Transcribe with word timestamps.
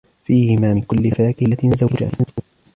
فِيهِمَا 0.23 0.73
مِنْ 0.73 0.81
كُلِّ 0.81 1.11
فَاكِهَةٍ 1.11 1.75
زَوْجَانِ 1.75 2.11